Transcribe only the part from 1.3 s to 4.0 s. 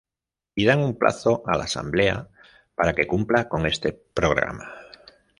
a la Asamblea para que cumpla con este